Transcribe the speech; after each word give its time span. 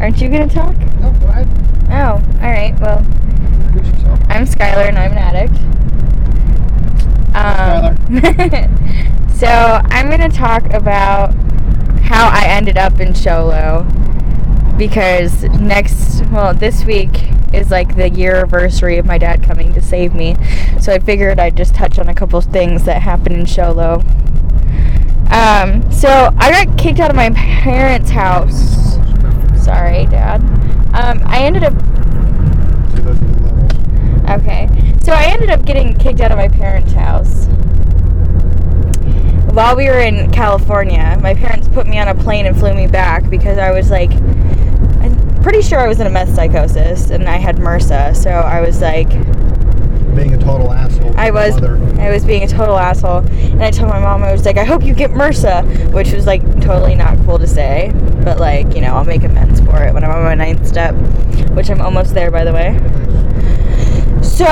Aren't 0.00 0.20
you 0.20 0.30
gonna 0.30 0.48
talk? 0.48 0.76
No, 0.98 1.12
go 1.20 1.26
ahead. 1.26 1.46
Oh, 1.90 2.22
all 2.42 2.50
right. 2.50 2.74
Well, 2.80 3.04
yourself. 3.74 4.18
I'm 4.28 4.46
Skylar 4.46 4.88
and 4.88 4.98
I'm 4.98 5.12
an 5.12 5.18
addict. 5.18 5.54
Um, 7.36 7.96
so 9.34 9.46
I'm 9.46 10.08
gonna 10.08 10.30
talk 10.30 10.64
about 10.72 11.34
how 12.02 12.28
I 12.28 12.46
ended 12.46 12.78
up 12.78 12.98
in 12.98 13.12
Show 13.12 13.46
Low 13.46 13.86
because 14.78 15.42
next, 15.60 16.24
well, 16.32 16.54
this 16.54 16.84
week 16.86 17.30
is 17.52 17.70
like 17.70 17.96
the 17.96 18.08
year 18.08 18.36
anniversary 18.36 18.96
of 18.96 19.04
my 19.04 19.18
dad 19.18 19.42
coming 19.42 19.74
to 19.74 19.82
save 19.82 20.14
me. 20.14 20.34
So 20.80 20.94
I 20.94 20.98
figured 20.98 21.38
I'd 21.38 21.58
just 21.58 21.74
touch 21.74 21.98
on 21.98 22.08
a 22.08 22.14
couple 22.14 22.40
things 22.40 22.84
that 22.84 23.02
happened 23.02 23.36
in 23.36 23.44
Show 23.44 23.72
Low. 23.72 24.02
Um, 25.30 25.92
so 25.92 26.34
I 26.38 26.64
got 26.64 26.78
kicked 26.78 27.00
out 27.00 27.10
of 27.10 27.16
my 27.16 27.30
parents' 27.30 28.10
house. 28.10 28.89
Sorry, 29.62 30.06
Dad. 30.06 30.40
Um, 30.94 31.22
I 31.26 31.40
ended 31.40 31.64
up 31.64 31.72
So 31.72 33.02
those 33.02 33.16
are 33.16 33.26
the 33.26 33.40
levels. 33.42 34.40
Okay. 34.42 34.68
So 35.02 35.12
I 35.12 35.24
ended 35.24 35.50
up 35.50 35.64
getting 35.64 35.96
kicked 35.98 36.20
out 36.20 36.30
of 36.32 36.38
my 36.38 36.48
parents' 36.48 36.92
house. 36.92 37.46
While 39.52 39.76
we 39.76 39.86
were 39.86 39.98
in 39.98 40.30
California, 40.30 41.18
my 41.20 41.34
parents 41.34 41.68
put 41.68 41.86
me 41.86 41.98
on 41.98 42.08
a 42.08 42.14
plane 42.14 42.46
and 42.46 42.56
flew 42.56 42.72
me 42.74 42.86
back 42.86 43.28
because 43.28 43.58
I 43.58 43.72
was 43.72 43.90
like, 43.90 44.12
I'm 44.12 45.42
pretty 45.42 45.60
sure 45.62 45.78
I 45.80 45.88
was 45.88 45.98
in 46.00 46.06
a 46.06 46.10
meth 46.10 46.34
psychosis 46.34 47.10
and 47.10 47.28
I 47.28 47.36
had 47.36 47.56
MRSA. 47.56 48.14
So 48.16 48.30
I 48.30 48.60
was 48.60 48.80
like, 48.80 49.08
Being 50.14 50.34
a 50.34 50.38
total 50.38 50.72
asshole. 50.72 51.14
I 51.16 51.30
was, 51.30 51.54
Mother. 51.60 51.76
I 52.00 52.10
was 52.10 52.24
being 52.24 52.42
a 52.42 52.48
total 52.48 52.78
asshole. 52.78 53.18
And 53.18 53.62
I 53.62 53.70
told 53.70 53.90
my 53.90 54.00
mom, 54.00 54.22
I 54.22 54.32
was 54.32 54.44
like, 54.44 54.56
I 54.56 54.64
hope 54.64 54.82
you 54.82 54.94
get 54.94 55.10
MRSA, 55.10 55.92
which 55.92 56.12
was 56.12 56.26
like 56.26 56.42
totally 56.60 56.94
not 56.94 57.18
cool 57.26 57.38
to 57.38 57.46
say. 57.46 57.92
But 58.24 58.38
like, 58.38 58.74
you 58.74 58.80
know, 58.80 58.94
I'll 58.94 59.04
make 59.04 59.22
amends 59.22 59.60
for 59.60 59.82
it 59.84 59.92
when 59.92 60.04
I'm 60.04 60.10
on 60.10 60.22
my 60.22 60.34
ninth 60.34 60.66
step, 60.66 60.94
which 61.50 61.70
I'm 61.70 61.80
almost 61.80 62.14
there, 62.14 62.30
by 62.30 62.44
the 62.44 62.52
way. 62.52 62.78
So 64.22 64.46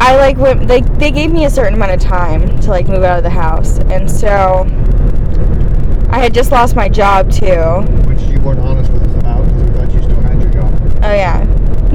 I 0.00 0.16
like 0.16 0.36
went 0.36 0.68
they 0.68 0.82
they 0.82 1.10
gave 1.10 1.32
me 1.32 1.46
a 1.46 1.50
certain 1.50 1.74
amount 1.74 1.92
of 1.92 2.00
time 2.00 2.60
to 2.60 2.70
like 2.70 2.86
move 2.86 3.02
out 3.02 3.18
of 3.18 3.24
the 3.24 3.30
house. 3.30 3.78
And 3.78 4.10
so 4.10 4.64
I 6.10 6.18
had 6.20 6.32
just 6.32 6.52
lost 6.52 6.76
my 6.76 6.88
job 6.88 7.30
too. 7.30 7.82
Which 8.06 8.20
you 8.22 8.40
weren't 8.40 8.60
honest 8.60 8.92
with 8.92 9.02
us 9.02 9.14
about 9.16 9.44
because 9.44 9.62
we 9.62 9.70
thought 9.70 9.92
you 9.92 10.02
still 10.02 10.20
had 10.20 10.40
your 10.40 10.52
job 10.52 10.72
Oh 11.02 11.12
yeah. 11.12 11.45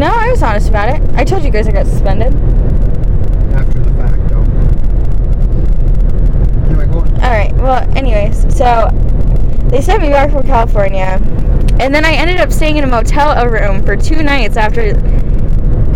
No, 0.01 0.09
I 0.11 0.31
was 0.31 0.41
honest 0.41 0.67
about 0.67 0.89
it. 0.89 0.99
I 1.13 1.23
told 1.23 1.43
you 1.43 1.51
guys 1.51 1.67
I 1.67 1.71
got 1.73 1.85
suspended. 1.85 2.33
after 3.53 3.79
the 3.79 3.91
fact, 3.93 4.29
though. 4.29 4.41
Anyway, 6.65 6.87
go 6.87 7.01
on. 7.01 7.13
All 7.21 7.29
right. 7.29 7.53
Well, 7.57 7.87
anyways, 7.95 8.57
so 8.57 8.89
they 9.69 9.79
sent 9.79 10.01
me 10.01 10.09
back 10.09 10.31
from 10.31 10.41
California, 10.47 11.21
and 11.79 11.93
then 11.93 12.03
I 12.03 12.13
ended 12.13 12.37
up 12.37 12.51
staying 12.51 12.77
in 12.77 12.83
a 12.83 12.87
motel 12.87 13.47
room 13.47 13.83
for 13.85 13.95
two 13.95 14.23
nights 14.23 14.57
after 14.57 14.97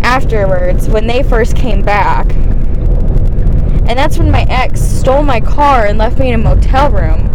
afterwards 0.04 0.88
when 0.88 1.08
they 1.08 1.24
first 1.24 1.56
came 1.56 1.82
back. 1.82 2.32
And 2.32 3.98
that's 3.98 4.18
when 4.18 4.30
my 4.30 4.46
ex 4.48 4.80
stole 4.80 5.24
my 5.24 5.40
car 5.40 5.84
and 5.84 5.98
left 5.98 6.20
me 6.20 6.28
in 6.28 6.36
a 6.36 6.38
motel 6.38 6.92
room. 6.92 7.26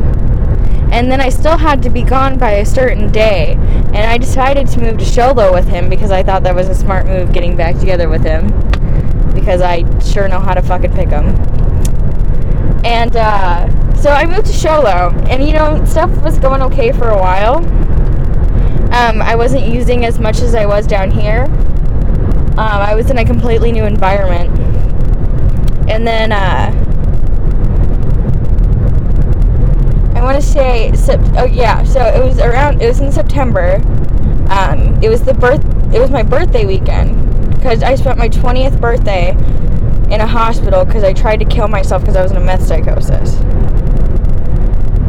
And 0.93 1.11
then 1.11 1.19
I 1.19 1.27
still 1.27 1.57
had 1.57 1.83
to 1.83 1.89
be 1.89 2.03
gone 2.03 2.37
by 2.37 2.51
a 2.51 2.65
certain 2.65 3.11
day. 3.11 3.57
And 3.93 4.09
I 4.09 4.17
decided 4.17 4.67
to 4.69 4.81
move 4.81 4.97
to 4.99 5.05
Show 5.05 5.33
Low 5.33 5.51
with 5.51 5.67
him 5.67 5.89
because 5.89 6.11
I 6.11 6.23
thought 6.23 6.43
that 6.43 6.55
was 6.55 6.69
a 6.69 6.75
smart 6.75 7.05
move 7.05 7.33
getting 7.33 7.57
back 7.57 7.77
together 7.77 8.07
with 8.07 8.23
him. 8.23 8.47
Because 9.33 9.61
I 9.61 9.83
sure 9.99 10.27
know 10.27 10.39
how 10.39 10.53
to 10.53 10.61
fucking 10.61 10.93
pick 10.93 11.09
him. 11.09 11.27
And 12.85 13.15
uh, 13.15 13.95
so 13.95 14.09
I 14.11 14.25
moved 14.25 14.47
to 14.47 14.53
Show 14.53 14.81
Low, 14.81 15.09
and 15.29 15.45
you 15.45 15.53
know, 15.53 15.83
stuff 15.85 16.09
was 16.23 16.39
going 16.39 16.61
okay 16.63 16.91
for 16.91 17.09
a 17.09 17.17
while. 17.17 17.57
Um, 18.93 19.21
I 19.21 19.35
wasn't 19.35 19.67
using 19.67 20.05
as 20.05 20.19
much 20.19 20.39
as 20.39 20.55
I 20.55 20.65
was 20.65 20.87
down 20.87 21.11
here. 21.11 21.43
Um, 22.57 22.59
I 22.59 22.95
was 22.95 23.09
in 23.09 23.17
a 23.17 23.25
completely 23.25 23.71
new 23.71 23.85
environment. 23.85 24.49
And 25.89 26.07
then, 26.07 26.31
uh, 26.31 26.80
I 30.21 30.23
want 30.23 30.39
to 30.39 30.47
say, 30.47 30.91
oh 31.35 31.45
yeah, 31.45 31.83
so 31.83 31.99
it 31.99 32.23
was 32.23 32.37
around, 32.37 32.79
it 32.79 32.87
was 32.87 32.99
in 32.99 33.11
September. 33.11 33.77
Um, 34.51 35.01
it 35.01 35.09
was 35.09 35.23
the 35.23 35.33
birth, 35.33 35.65
it 35.91 35.99
was 35.99 36.11
my 36.11 36.21
birthday 36.21 36.63
weekend. 36.63 37.55
Because 37.55 37.81
I 37.81 37.95
spent 37.95 38.19
my 38.19 38.29
20th 38.29 38.79
birthday 38.79 39.31
in 40.13 40.21
a 40.21 40.27
hospital 40.27 40.85
because 40.85 41.03
I 41.03 41.13
tried 41.13 41.37
to 41.37 41.45
kill 41.45 41.67
myself 41.67 42.03
because 42.03 42.15
I 42.15 42.21
was 42.21 42.29
in 42.29 42.37
a 42.37 42.39
meth 42.39 42.61
psychosis. 42.61 43.33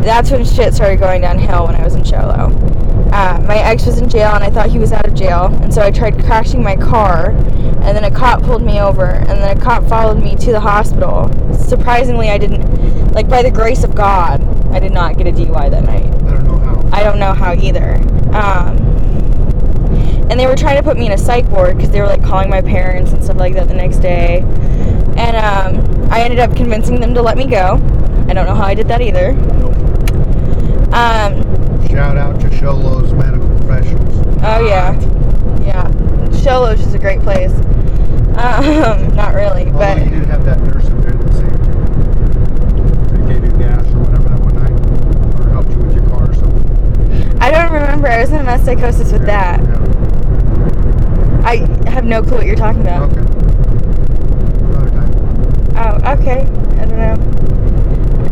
That's 0.02 0.30
when 0.30 0.46
shit 0.46 0.72
started 0.72 0.98
going 0.98 1.20
downhill 1.20 1.66
when 1.66 1.76
I 1.76 1.84
was 1.84 1.94
in 1.94 2.04
Show 2.04 2.16
Low. 2.16 3.08
Uh, 3.12 3.44
my 3.46 3.58
ex 3.58 3.84
was 3.84 3.98
in 3.98 4.08
jail 4.08 4.32
and 4.32 4.42
I 4.42 4.48
thought 4.48 4.70
he 4.70 4.78
was 4.78 4.92
out 4.92 5.06
of 5.06 5.14
jail, 5.14 5.54
and 5.60 5.74
so 5.74 5.82
I 5.82 5.90
tried 5.90 6.24
crashing 6.24 6.62
my 6.62 6.74
car, 6.74 7.32
and 7.32 7.94
then 7.94 8.04
a 8.04 8.10
cop 8.10 8.42
pulled 8.44 8.62
me 8.62 8.80
over, 8.80 9.04
and 9.04 9.28
then 9.28 9.54
a 9.54 9.60
cop 9.60 9.86
followed 9.90 10.22
me 10.22 10.36
to 10.36 10.52
the 10.52 10.60
hospital. 10.60 11.30
Surprisingly, 11.52 12.30
I 12.30 12.38
didn't, 12.38 13.12
like 13.12 13.28
by 13.28 13.42
the 13.42 13.50
grace 13.50 13.84
of 13.84 13.94
God, 13.94 14.40
I 14.72 14.80
did 14.80 14.92
not 14.92 15.16
get 15.18 15.26
a 15.26 15.32
DUI 15.32 15.70
that 15.70 15.84
night. 15.84 16.04
I 16.06 16.34
don't 16.34 16.46
know 16.46 16.58
how. 16.58 16.90
I 16.92 17.02
don't 17.02 17.18
know 17.18 17.32
how 17.32 17.54
either. 17.54 17.94
Um, 18.34 18.78
and 20.30 20.40
they 20.40 20.46
were 20.46 20.56
trying 20.56 20.76
to 20.76 20.82
put 20.82 20.96
me 20.96 21.06
in 21.06 21.12
a 21.12 21.18
psych 21.18 21.46
ward 21.48 21.76
because 21.76 21.90
they 21.90 22.00
were 22.00 22.06
like 22.06 22.22
calling 22.24 22.48
my 22.48 22.62
parents 22.62 23.12
and 23.12 23.22
stuff 23.22 23.36
like 23.36 23.54
that 23.54 23.68
the 23.68 23.74
next 23.74 23.98
day. 23.98 24.40
And 25.16 25.36
um, 25.36 26.10
I 26.10 26.20
ended 26.22 26.38
up 26.38 26.56
convincing 26.56 27.00
them 27.00 27.12
to 27.14 27.22
let 27.22 27.36
me 27.36 27.46
go. 27.46 27.74
I 28.28 28.32
don't 28.34 28.46
know 28.46 28.54
how 28.54 28.64
I 28.64 28.74
did 28.74 28.88
that 28.88 29.02
either. 29.02 29.32
Nope. 29.34 29.74
Um, 30.94 31.88
Shout 31.88 32.16
out 32.16 32.40
to 32.40 32.50
Show 32.56 32.72
Low's 32.72 33.12
medical 33.12 33.48
professionals. 33.58 34.14
oh 34.42 34.66
yeah, 34.66 34.98
yeah. 35.62 35.88
Show 36.42 36.60
Low's 36.62 36.80
is 36.80 36.94
a 36.94 36.98
great 36.98 37.20
place. 37.20 37.52
Um, 38.38 39.14
not 39.14 39.34
really, 39.34 39.66
Although 39.66 39.78
but 39.78 39.98
you 40.04 40.10
did 40.10 40.26
have 40.26 40.44
that 40.46 40.60
nurse 40.62 40.86
up 40.86 40.98
there 41.02 41.12
that 41.12 41.32
saved 41.34 41.66
you. 41.66 41.74
That 43.18 43.28
gave 43.28 43.44
you 43.44 43.50
gas 43.58 43.84
or 43.92 44.00
whatever 44.00 44.28
that 44.30 44.40
one 44.40 44.54
night. 44.54 45.40
Or 45.40 45.50
helped 45.50 45.70
you 45.70 45.78
with 45.78 45.94
your 45.94 46.06
car 46.08 46.30
or 46.30 46.34
something. 46.34 47.38
I 47.42 47.50
don't 47.50 47.70
remember. 48.56 48.82
I 48.82 48.88
was 48.88 48.98
in 48.98 49.02
a 49.02 49.02
meth 49.02 49.02
psychosis 49.02 49.12
with 49.12 49.26
that. 49.26 49.60
Yeah. 49.60 49.82
I 51.44 51.56
have 51.90 52.04
no 52.04 52.22
clue 52.22 52.36
what 52.36 52.46
you're 52.46 52.56
talking 52.56 52.80
about. 52.80 53.10
Okay. 53.10 53.26
Oh, 55.76 55.96
okay. 56.12 56.40
I 56.80 56.84
don't 56.84 56.98
know. 56.98 57.16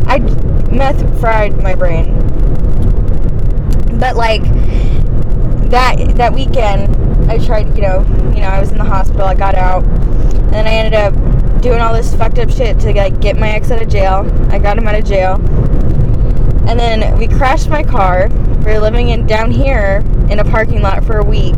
I 0.07 0.19
meth 0.73 1.19
fried 1.19 1.61
my 1.61 1.75
brain. 1.75 2.15
But 3.99 4.15
like 4.15 4.43
that 5.69 5.97
that 6.15 6.33
weekend, 6.33 6.95
I 7.29 7.37
tried. 7.37 7.75
You 7.75 7.83
know, 7.83 8.05
you 8.33 8.41
know, 8.41 8.47
I 8.47 8.59
was 8.59 8.71
in 8.71 8.77
the 8.77 8.83
hospital. 8.83 9.23
I 9.23 9.35
got 9.35 9.55
out, 9.55 9.83
and 9.83 10.53
then 10.53 10.67
I 10.67 10.71
ended 10.71 10.93
up 10.95 11.13
doing 11.61 11.79
all 11.79 11.93
this 11.93 12.15
fucked 12.15 12.39
up 12.39 12.49
shit 12.49 12.79
to 12.79 12.93
like 12.93 13.19
get 13.21 13.37
my 13.37 13.49
ex 13.51 13.69
out 13.71 13.81
of 13.81 13.89
jail. 13.89 14.25
I 14.49 14.59
got 14.59 14.77
him 14.77 14.87
out 14.87 14.95
of 14.95 15.05
jail, 15.05 15.35
and 16.67 16.79
then 16.79 17.17
we 17.17 17.27
crashed 17.27 17.69
my 17.69 17.83
car. 17.83 18.29
We 18.65 18.73
were 18.73 18.79
living 18.79 19.09
in 19.09 19.27
down 19.27 19.51
here 19.51 20.03
in 20.29 20.39
a 20.39 20.43
parking 20.45 20.81
lot 20.81 21.03
for 21.03 21.17
a 21.17 21.25
week 21.25 21.57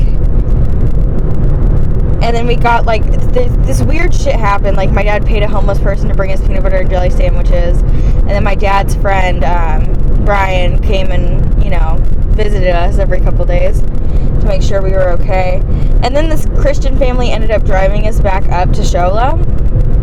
and 2.24 2.34
then 2.34 2.48
we 2.48 2.56
got 2.56 2.86
like 2.86 3.04
this, 3.34 3.52
this 3.66 3.82
weird 3.82 4.14
shit 4.14 4.36
happened. 4.36 4.78
Like 4.78 4.92
my 4.92 5.04
dad 5.04 5.26
paid 5.26 5.44
a 5.44 5.48
homeless 5.48 5.78
person 5.80 6.08
to 6.08 6.16
bring 6.16 6.32
us 6.32 6.40
peanut 6.40 6.64
butter 6.64 6.78
and 6.78 6.90
jelly 6.90 7.10
sandwiches, 7.10 7.82
and 7.82 8.30
then 8.30 8.46
my 8.46 8.56
dad's 8.56 8.96
friend 8.96 9.44
um, 9.44 10.24
Brian 10.24 10.82
came 10.82 11.12
and 11.12 11.62
you 11.62 11.70
know 11.70 11.98
visited 12.34 12.70
us 12.70 12.98
every 12.98 13.20
couple 13.20 13.44
days 13.46 13.82
to 13.82 14.46
make 14.46 14.62
sure 14.62 14.82
we 14.82 14.92
were 14.92 15.10
okay. 15.10 15.62
And 16.02 16.16
then 16.16 16.30
this 16.30 16.46
Christian 16.58 16.98
family 16.98 17.30
ended 17.30 17.52
up 17.52 17.66
driving 17.66 18.08
us 18.08 18.22
back 18.22 18.48
up 18.50 18.72
to 18.74 18.86
Show 18.86 19.14
Low, 19.14 19.36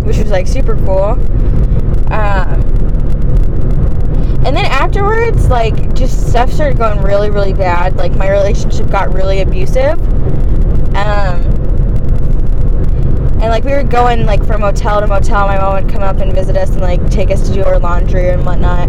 which 0.05 0.19
was 0.19 0.31
like 0.31 0.47
super 0.47 0.77
cool. 0.77 1.17
Um, 2.13 2.80
and 4.43 4.57
then 4.57 4.65
afterwards, 4.65 5.49
like 5.49 5.95
just 5.95 6.29
stuff 6.29 6.51
started 6.51 6.79
going 6.79 7.03
really, 7.03 7.31
really 7.31 7.53
bad. 7.53 7.97
Like 7.97 8.13
my 8.13 8.31
relationship 8.31 8.89
got 8.91 9.13
really 9.13 9.43
abusive. 9.43 10.01
Um, 10.97 11.43
and 13.41 13.51
like 13.51 13.65
we 13.65 13.73
were 13.73 13.83
going 13.83 14.25
like 14.25 14.45
from 14.47 14.63
motel 14.63 15.01
to 15.01 15.07
motel. 15.07 15.47
My 15.47 15.59
mom 15.59 15.83
would 15.83 15.93
come 15.93 16.03
up 16.03 16.17
and 16.19 16.33
visit 16.33 16.57
us 16.57 16.71
and 16.71 16.81
like 16.81 17.07
take 17.11 17.31
us 17.31 17.47
to 17.49 17.55
do 17.55 17.63
our 17.65 17.79
laundry 17.79 18.31
and 18.31 18.45
whatnot. 18.47 18.89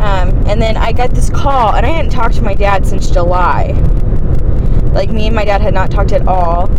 Um, 0.00 0.30
and 0.46 0.62
then 0.62 0.76
I 0.76 0.92
got 0.92 1.10
this 1.10 1.30
call, 1.30 1.74
and 1.74 1.84
I 1.84 1.88
hadn't 1.88 2.12
talked 2.12 2.36
to 2.36 2.42
my 2.42 2.54
dad 2.54 2.86
since 2.86 3.10
July. 3.10 3.72
Like 4.92 5.10
me 5.10 5.26
and 5.26 5.34
my 5.34 5.44
dad 5.44 5.60
had 5.60 5.74
not 5.74 5.90
talked 5.90 6.12
at 6.12 6.28
all. 6.28 6.70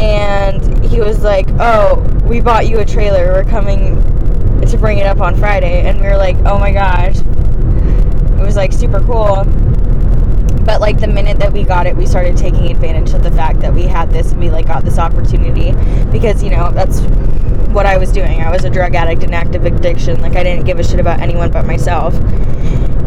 And 0.00 0.84
he 0.84 1.00
was 1.00 1.22
like, 1.22 1.48
"Oh, 1.60 2.00
we 2.24 2.40
bought 2.40 2.66
you 2.66 2.80
a 2.80 2.84
trailer. 2.84 3.32
We're 3.32 3.44
coming 3.44 4.11
to 4.70 4.78
bring 4.78 4.98
it 4.98 5.06
up 5.06 5.20
on 5.20 5.36
Friday." 5.36 5.82
And 5.88 6.00
we 6.00 6.06
were 6.06 6.16
like, 6.16 6.36
"Oh 6.44 6.58
my 6.58 6.72
gosh!" 6.72 7.16
It 7.16 8.44
was 8.44 8.56
like 8.56 8.72
super 8.72 9.00
cool. 9.00 9.44
But 10.64 10.80
like 10.80 11.00
the 11.00 11.08
minute 11.08 11.38
that 11.40 11.52
we 11.52 11.64
got 11.64 11.86
it, 11.86 11.96
we 11.96 12.06
started 12.06 12.36
taking 12.36 12.70
advantage 12.70 13.12
of 13.14 13.22
the 13.22 13.30
fact 13.32 13.60
that 13.60 13.74
we 13.74 13.82
had 13.82 14.12
this 14.12 14.30
and 14.32 14.40
we 14.40 14.50
like 14.50 14.66
got 14.66 14.84
this 14.84 14.98
opportunity 14.98 15.72
because 16.12 16.42
you 16.42 16.50
know 16.50 16.70
that's 16.72 17.00
what 17.72 17.86
I 17.86 17.96
was 17.98 18.12
doing. 18.12 18.40
I 18.42 18.50
was 18.50 18.64
a 18.64 18.70
drug 18.70 18.94
addict 18.94 19.22
in 19.24 19.34
active 19.34 19.64
addiction. 19.64 20.20
Like 20.20 20.36
I 20.36 20.42
didn't 20.42 20.64
give 20.64 20.78
a 20.78 20.84
shit 20.84 21.00
about 21.00 21.20
anyone 21.20 21.50
but 21.50 21.66
myself. 21.66 22.14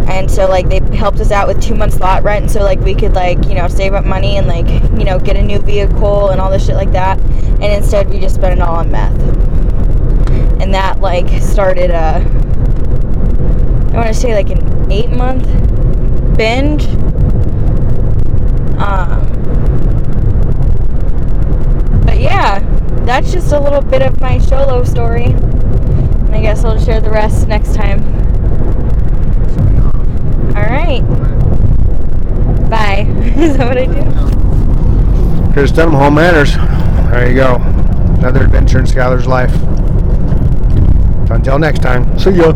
and 0.07 0.29
so 0.29 0.47
like 0.47 0.69
they 0.69 0.79
helped 0.95 1.19
us 1.19 1.31
out 1.31 1.47
with 1.47 1.61
two 1.61 1.75
months 1.75 1.99
lot 1.99 2.23
rent 2.23 2.51
so 2.51 2.61
like 2.61 2.79
we 2.81 2.93
could 2.93 3.13
like 3.13 3.43
you 3.45 3.55
know 3.55 3.67
save 3.67 3.93
up 3.93 4.05
money 4.05 4.37
and 4.37 4.47
like 4.47 4.67
you 4.97 5.03
know 5.03 5.17
get 5.17 5.35
a 5.35 5.41
new 5.41 5.59
vehicle 5.59 6.29
and 6.29 6.39
all 6.39 6.51
this 6.51 6.65
shit 6.65 6.75
like 6.75 6.91
that 6.91 7.19
and 7.19 7.63
instead 7.63 8.07
we 8.09 8.19
just 8.19 8.35
spent 8.35 8.53
it 8.53 8.61
all 8.61 8.75
on 8.75 8.91
meth 8.91 9.64
and 10.59 10.73
that 10.73 10.99
like 10.99 11.27
started 11.41 11.91
a 11.91 12.17
i 13.93 13.95
want 13.95 14.07
to 14.07 14.13
say 14.13 14.33
like 14.33 14.49
an 14.49 14.91
eight 14.91 15.09
month 15.09 15.45
binge 16.37 16.85
um 18.79 19.25
but 22.05 22.19
yeah 22.19 22.59
that's 23.05 23.31
just 23.31 23.51
a 23.51 23.59
little 23.59 23.81
bit 23.81 24.01
of 24.01 24.19
my 24.19 24.37
solo 24.37 24.83
story 24.83 25.25
and 25.25 26.35
i 26.35 26.41
guess 26.41 26.63
i'll 26.63 26.79
share 26.79 27.01
the 27.01 27.09
rest 27.09 27.47
next 27.47 27.73
time 27.73 28.03
all 30.55 30.63
right 30.63 31.03
Bye. 32.69 33.05
Is 33.37 33.57
that 33.57 33.67
what 33.67 33.77
I 33.77 33.85
do? 33.85 35.51
Here's 35.53 35.71
Denham 35.71 35.93
Home 35.93 36.15
Manners. 36.15 36.55
There 37.11 37.29
you 37.29 37.35
go. 37.35 37.55
Another 38.17 38.43
adventure 38.43 38.79
in 38.79 38.85
Skylar's 38.85 39.27
life. 39.27 39.53
Until 41.29 41.57
next 41.59 41.81
time. 41.81 42.05
See 42.19 42.31
ya. 42.31 42.53